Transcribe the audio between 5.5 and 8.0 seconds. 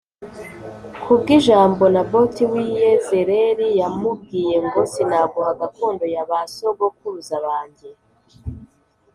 gakondo ya ba sogokuruza banjye”